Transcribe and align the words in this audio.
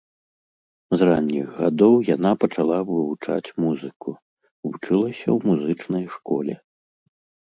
З 0.99 1.07
ранніх 1.09 1.47
гадоў 1.59 1.95
яна 2.15 2.31
пачала 2.45 2.79
вывучаць 2.89 3.53
музыку, 3.65 4.09
вучылася 4.69 5.23
ў 5.35 5.51
музычнай 5.51 6.05
школе. 6.15 6.53